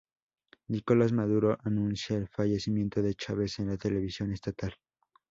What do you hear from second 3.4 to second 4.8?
en la televisión estatal.